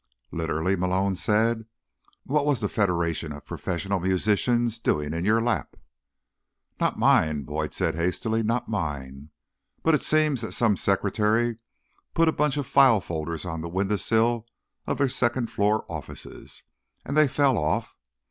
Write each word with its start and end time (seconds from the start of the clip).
"Literally?" 0.31 0.75
Malone 0.75 1.15
said. 1.15 1.65
"What 2.23 2.43
was 2.47 2.59
the 2.59 2.67
Federation 2.67 3.31
of 3.31 3.45
Professional 3.45 3.99
Musicians 3.99 4.79
doing 4.79 5.13
in 5.13 5.25
your 5.25 5.39
lap?" 5.39 5.77
"Not 6.79 6.97
mine," 6.97 7.43
Boyd 7.43 7.71
said 7.71 7.93
hastily. 7.93 8.41
"Not 8.41 8.67
mine. 8.67 9.29
But 9.83 9.93
it 9.93 10.01
seems 10.01 10.41
that 10.41 10.53
some 10.53 10.75
secretary 10.75 11.57
put 12.15 12.27
a 12.27 12.31
bunch 12.31 12.57
of 12.57 12.65
file 12.65 12.99
folders 12.99 13.45
on 13.45 13.61
the 13.61 13.69
windowsill 13.69 14.47
of 14.87 14.97
their 14.97 15.07
second 15.07 15.51
floor 15.51 15.85
offices, 15.87 16.63
and 17.05 17.15
they 17.15 17.27
fell 17.27 17.55
off. 17.55 17.95